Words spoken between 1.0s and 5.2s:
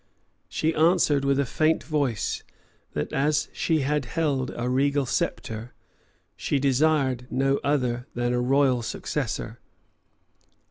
with a faint voice, that as she had held a regal